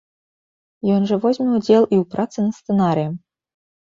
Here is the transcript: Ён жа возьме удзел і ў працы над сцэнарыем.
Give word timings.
Ён 0.95 1.01
жа 1.09 1.15
возьме 1.25 1.49
удзел 1.59 1.83
і 1.93 1.95
ў 2.01 2.03
працы 2.15 2.37
над 2.45 2.53
сцэнарыем. 2.61 3.13